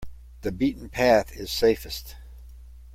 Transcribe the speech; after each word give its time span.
The 0.41 0.51
beaten 0.51 0.89
path 0.89 1.31
is 1.37 1.51
safest. 1.51 2.15